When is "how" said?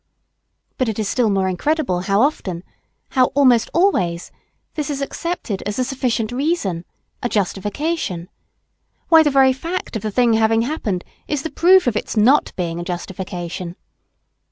1.99-2.23, 3.09-3.25